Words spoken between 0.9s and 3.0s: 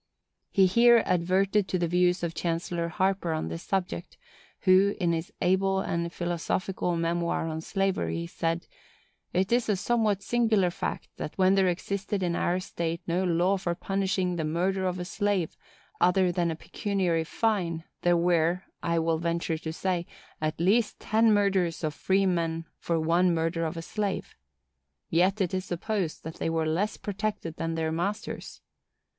adverted to the views of Chancellor